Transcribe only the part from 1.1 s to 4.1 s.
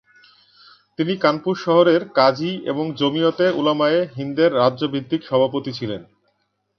কানপুর শহরের কাজী এবং জমিয়তে উলামায়ে